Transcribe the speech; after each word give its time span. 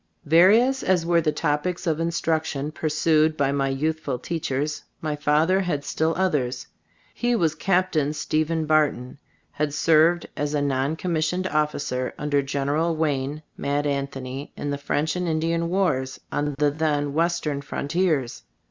Various 0.25 0.81
as 0.81 1.05
were 1.05 1.21
the 1.21 1.31
topics 1.31 1.85
of 1.85 1.99
in 1.99 2.09
struction 2.09 2.71
pursued 2.71 3.37
by 3.37 3.51
my 3.51 3.69
youthful 3.69 4.17
teachers, 4.17 4.81
my 4.99 5.15
father 5.15 5.59
had 5.59 5.85
still 5.85 6.15
others. 6.17 6.65
He 7.13 7.35
was 7.35 7.53
"Captain" 7.53 8.11
Stephen 8.13 8.65
Barton, 8.65 9.19
had 9.51 9.75
served 9.75 10.27
as 10.35 10.55
a 10.55 10.59
non 10.63 10.95
commissioned 10.95 11.45
of 11.45 11.71
ficer, 11.73 12.13
under 12.17 12.41
General 12.41 12.95
Wayne 12.95 13.43
(Mad 13.55 13.85
An 13.85 14.07
thony) 14.07 14.49
in 14.57 14.71
the 14.71 14.79
French 14.79 15.15
and 15.15 15.27
Indian 15.27 15.69
Wars 15.69 16.19
on 16.31 16.55
the 16.57 16.71
then 16.71 17.13
Western 17.13 17.61
frontiers. 17.61 18.41